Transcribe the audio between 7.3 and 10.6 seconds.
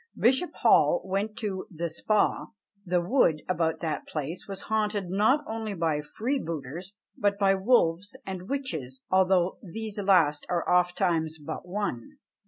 by wolves and witches; although these last